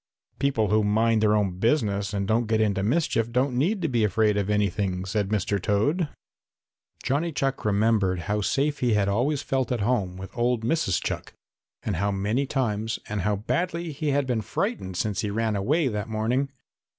[0.39, 4.03] "People who mind their own business and don't get into mischief don't need to be
[4.03, 5.61] afraid of anything," said Mr.
[5.61, 6.09] Toad.
[7.03, 11.03] Johnny Chuck remembered how safe he had always felt at home with old Mrs.
[11.03, 11.33] Chuck
[11.83, 15.87] and how many times and how badly he had been frightened since he ran away
[15.87, 16.49] that morning.